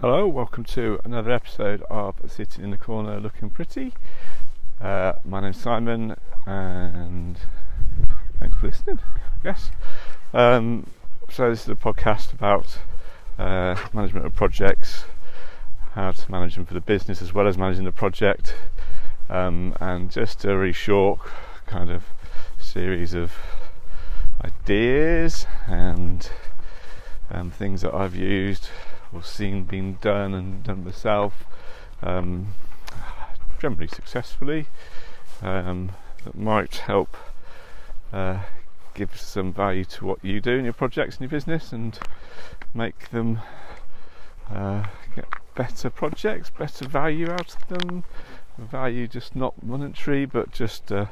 [0.00, 3.94] Hello, welcome to another episode of Sitting in the Corner Looking Pretty.
[4.80, 6.14] Uh, my name's Simon,
[6.46, 7.36] and
[8.38, 9.00] thanks for listening.
[9.16, 9.72] I guess.
[10.32, 10.86] Um,
[11.28, 12.78] so this is a podcast about
[13.40, 15.02] uh, management of projects,
[15.94, 18.54] how to manage them for the business as well as managing the project,
[19.28, 21.18] um, and just a really short
[21.66, 22.04] kind of
[22.56, 23.32] series of
[24.44, 26.30] ideas and
[27.32, 28.68] um, things that I've used
[29.12, 31.44] or seen being done and done myself,
[32.02, 32.48] um,
[33.60, 34.66] generally successfully,
[35.42, 35.92] um,
[36.24, 37.16] that might help
[38.12, 38.40] uh,
[38.94, 41.98] give some value to what you do in your projects and your business and
[42.74, 43.40] make them
[44.50, 48.04] uh, get better projects, better value out of them.
[48.58, 51.06] Value just not monetary, but just uh,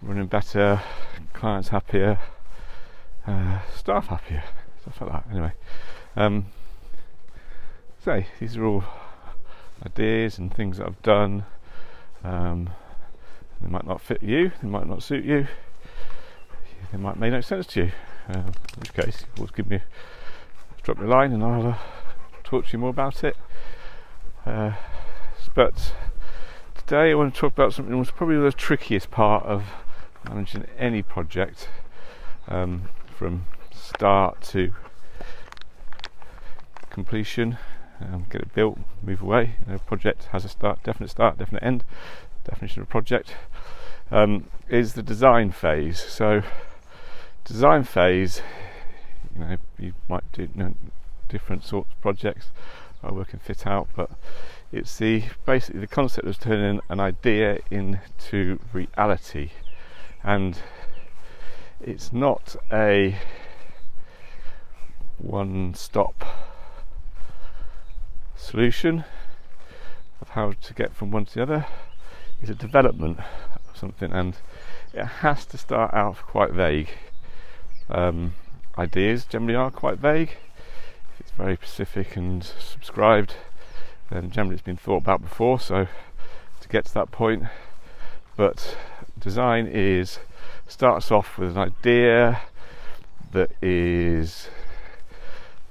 [0.00, 0.80] running better,
[1.34, 2.18] clients happier,
[3.26, 4.42] uh, staff happier,
[4.80, 5.24] stuff like that.
[5.30, 5.52] Anyway,
[6.16, 6.46] um,
[8.06, 8.84] so these are all
[9.84, 11.44] ideas and things that I've done.
[12.22, 12.70] Um,
[13.60, 15.48] they might not fit you, they might not suit you,
[16.92, 17.92] they might make no sense to you.
[18.28, 19.80] Um, in which case, always give me
[20.84, 21.78] drop me a line and I'll uh,
[22.44, 23.36] talk to you more about it.
[24.46, 24.74] Uh,
[25.56, 25.92] but
[26.76, 29.64] today I want to talk about something that was probably the trickiest part of
[30.28, 31.68] managing any project
[32.46, 32.82] um,
[33.18, 34.72] from start to
[36.88, 37.58] completion.
[38.00, 39.56] Um, get it built, move away.
[39.66, 41.84] You know, project has a start, definite start, definite end.
[42.44, 43.34] Definition of a project
[44.10, 45.98] um, is the design phase.
[45.98, 46.42] So,
[47.44, 48.42] design phase,
[49.34, 50.74] you know, you might do you know,
[51.28, 52.50] different sorts of projects.
[53.02, 54.10] I work in fit out, but
[54.72, 59.50] it's the basically the concept of turning an idea into reality,
[60.22, 60.58] and
[61.80, 63.16] it's not a
[65.18, 66.45] one-stop
[68.36, 69.04] solution
[70.20, 71.66] of how to get from one to the other.
[72.40, 74.36] is a development of something, and
[74.92, 76.90] it has to start out quite vague.
[77.88, 78.34] Um,
[78.78, 80.36] ideas generally are quite vague.
[81.14, 83.34] If it's very specific and subscribed,
[84.10, 85.58] then generally it's been thought about before.
[85.58, 85.86] So
[86.60, 87.44] to get to that point,
[88.36, 88.76] but
[89.18, 90.18] design is
[90.68, 92.42] starts off with an idea
[93.32, 94.48] that is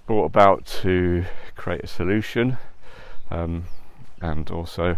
[0.07, 1.25] brought about to
[1.65, 2.59] create a solution
[3.31, 3.65] um,
[4.21, 4.97] and also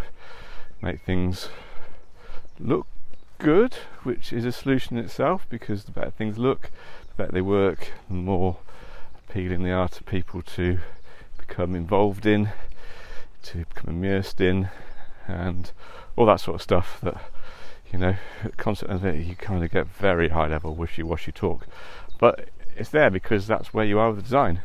[0.82, 1.48] make things
[2.60, 2.86] look
[3.38, 3.74] good,
[4.04, 6.70] which is a solution in itself because the better things look,
[7.08, 8.58] the better they work, the more
[9.16, 10.80] appealing they are to people to
[11.38, 12.50] become involved in,
[13.44, 14.68] to become immersed in,
[15.26, 15.72] and
[16.18, 17.32] all that sort of stuff that
[17.94, 21.66] you know, it, you kind of get very high level wishy-washy talk,
[22.20, 24.60] but it's there because that's where you are with the design.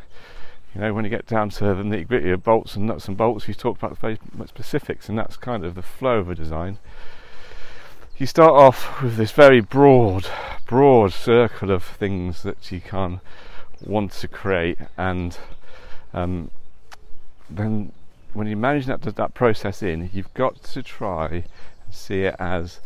[0.73, 3.15] You know, when you get down to the nitty gritty of bolts and nuts and
[3.15, 4.17] bolts, you talk about the
[4.47, 6.79] specifics, and that's kind of the flow of a design.
[8.17, 10.27] You start off with this very broad,
[10.65, 13.21] broad circle of things that you can
[13.85, 15.37] want to create, and
[16.13, 16.49] um,
[17.49, 17.91] then
[18.33, 21.43] when you manage that that process in, you've got to try and
[21.91, 22.79] see it as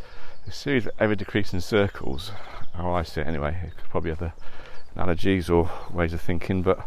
[0.46, 2.32] a series of ever decreasing circles.
[2.74, 3.72] How I see it, anyway.
[3.90, 4.34] Probably other
[4.94, 6.86] analogies or ways of thinking, but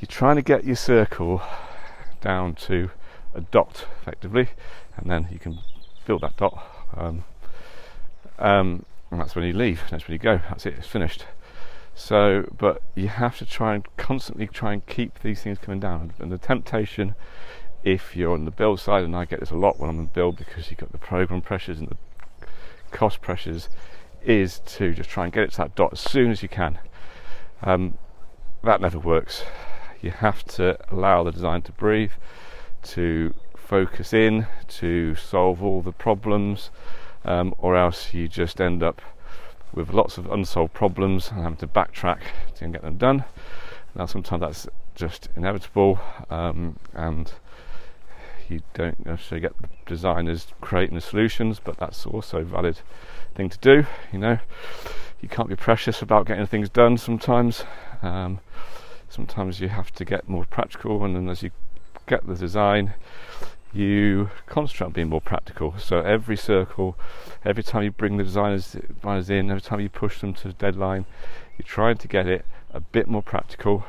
[0.00, 1.42] you're trying to get your circle
[2.20, 2.90] down to
[3.34, 4.50] a dot effectively,
[4.96, 5.58] and then you can
[6.04, 6.62] fill that dot.
[6.96, 7.24] Um,
[8.38, 9.82] um, and that's when you leave.
[9.90, 10.40] That's when you go.
[10.48, 10.74] That's it.
[10.78, 11.26] It's finished.
[11.94, 16.12] So, but you have to try and constantly try and keep these things coming down.
[16.18, 17.16] And the temptation,
[17.82, 20.06] if you're on the build side, and I get this a lot when I'm on
[20.06, 21.96] build because you've got the program pressures and the
[22.92, 23.68] cost pressures
[24.22, 26.78] is to just try and get it to that dot as soon as you can.
[27.62, 27.98] Um,
[28.62, 29.42] that never works.
[30.00, 32.12] You have to allow the design to breathe,
[32.84, 36.70] to focus in, to solve all the problems,
[37.24, 39.02] um, or else you just end up
[39.74, 42.20] with lots of unsolved problems and having to backtrack
[42.56, 43.24] to get them done.
[43.94, 45.98] Now, sometimes that's just inevitable,
[46.30, 47.32] um, and
[48.48, 52.80] you don't necessarily get the designers creating the solutions, but that's also a valid
[53.34, 53.86] thing to do.
[54.12, 54.38] You know,
[55.20, 57.64] you can't be precious about getting things done sometimes.
[58.02, 58.40] Um,
[59.08, 61.50] sometimes you have to get more practical, and then as you
[62.06, 62.94] get the design,
[63.72, 65.74] you concentrate on being more practical.
[65.78, 66.96] So every circle,
[67.44, 70.54] every time you bring the designers, designers in, every time you push them to the
[70.54, 71.06] deadline,
[71.58, 73.84] you're trying to get it a bit more practical,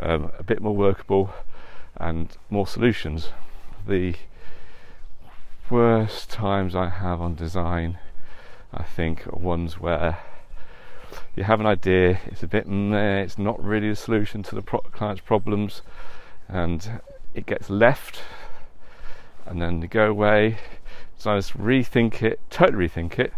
[0.00, 1.32] um, a bit more workable,
[1.96, 3.30] and more solutions
[3.86, 4.14] the
[5.70, 7.98] worst times I have on design,
[8.72, 10.18] I think, are ones where
[11.34, 14.62] you have an idea, it's a bit meh, it's not really a solution to the
[14.62, 15.82] pro- client's problems,
[16.48, 17.00] and
[17.34, 18.22] it gets left,
[19.44, 20.58] and then they go away.
[21.18, 23.32] So I just rethink it, totally rethink it.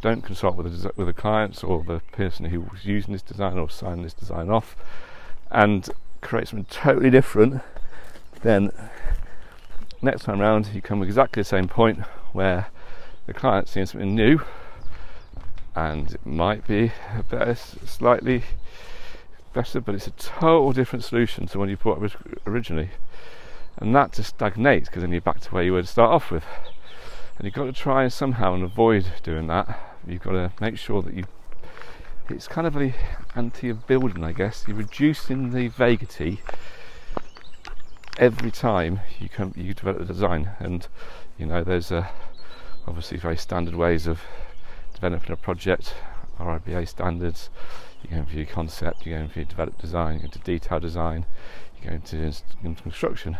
[0.00, 3.58] Don't consult with the, with the clients or the person who was using this design
[3.58, 4.76] or signing this design off,
[5.50, 5.88] and
[6.20, 7.62] create something totally different.
[8.42, 8.70] Then
[10.00, 12.00] next time round, you come with exactly the same point
[12.32, 12.68] where
[13.26, 14.40] the client's seeing something new,
[15.78, 18.42] and it might be a better, slightly
[19.52, 22.16] better, but it's a total different solution to when you bought it
[22.46, 22.90] originally.
[23.76, 26.32] And that just stagnates because then you're back to where you were to start off
[26.32, 26.44] with.
[27.36, 29.96] And you've got to try somehow and avoid doing that.
[30.04, 31.24] You've got to make sure that you.
[32.28, 32.92] It's kind of the
[33.36, 34.64] anti of building, I guess.
[34.66, 36.40] You're reducing the vagity
[38.18, 40.50] every time you come you develop the design.
[40.58, 40.88] And
[41.38, 42.10] you know, there's a,
[42.88, 44.20] obviously very standard ways of
[44.98, 45.94] developing a project,
[46.40, 47.50] RIBA standards
[48.02, 50.80] you go into your concept, you go into your develop design, you go into detail
[50.80, 51.24] design,
[51.80, 52.16] you go into,
[52.64, 53.38] into construction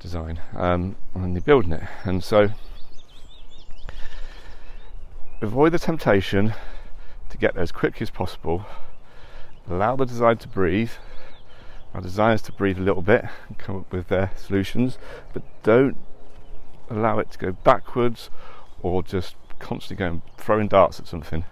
[0.00, 1.82] design, um, and you're building it.
[2.04, 2.48] And so,
[5.40, 6.54] avoid the temptation
[7.28, 8.66] to get there as quickly as possible.
[9.68, 10.92] Allow the design to breathe.
[11.94, 14.98] Our designers to breathe a little bit and come up with their solutions,
[15.32, 15.96] but don't
[16.88, 18.30] allow it to go backwards
[18.82, 21.44] or just constantly going throwing darts at something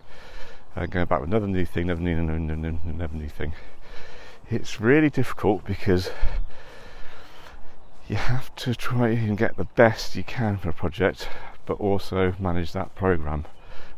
[0.78, 3.52] uh, going back with another new thing, another new, another new thing.
[4.50, 6.10] It's really difficult because
[8.08, 11.28] you have to try and get the best you can for a project,
[11.66, 13.44] but also manage that program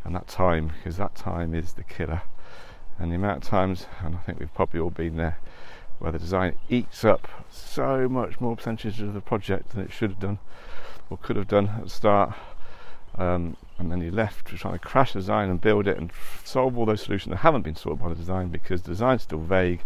[0.04, 2.22] and that time because that time is the killer.
[2.98, 5.38] And the amount of times, and I think we've probably all been there,
[5.98, 10.10] where the design eats up so much more percentage of the project than it should
[10.10, 10.38] have done
[11.10, 12.34] or could have done at the start.
[13.16, 16.10] Um, and then you're left trying to crash design and build it and
[16.44, 19.82] solve all those solutions that haven't been solved by the design because design's still vague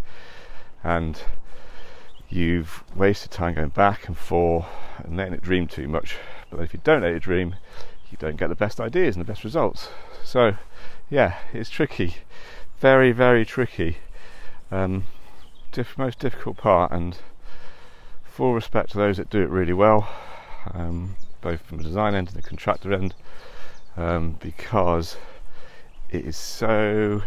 [0.83, 1.23] and
[2.29, 4.67] you've wasted time going back and forth
[4.99, 6.17] and letting it dream too much.
[6.51, 7.57] But if you don't let it dream,
[8.11, 9.89] you don't get the best ideas and the best results.
[10.25, 10.57] So,
[11.09, 12.17] yeah, it's tricky,
[12.81, 13.99] very, very tricky.
[14.71, 15.05] Um,
[15.73, 17.19] diff- most difficult part, and
[18.25, 20.09] full respect to those that do it really well,
[20.73, 23.15] um, both from the design end and the contractor end
[23.99, 25.19] um, because
[26.09, 27.23] it is so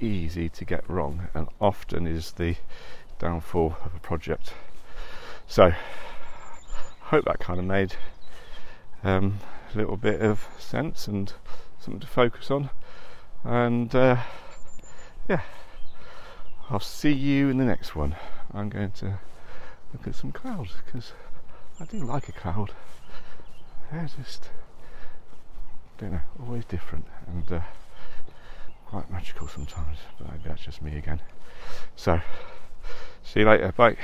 [0.00, 2.56] easy to get wrong and often is the
[3.18, 4.54] downfall of a project.
[5.46, 5.74] So,
[7.00, 7.94] hope that kind of made
[9.04, 9.38] um,
[9.74, 11.30] a little bit of sense and
[11.78, 12.70] something to focus on.
[13.44, 14.16] And uh,
[15.28, 15.42] yeah,
[16.70, 18.16] I'll see you in the next one.
[18.54, 19.18] I'm going to
[19.92, 21.12] look at some clouds because
[21.78, 22.72] I do like a cloud.
[23.90, 24.50] They're just
[25.98, 27.60] don't know, always different and uh,
[28.86, 31.20] quite magical sometimes, but maybe that's just me again.
[31.96, 32.20] So,
[33.22, 33.96] see you later, bye.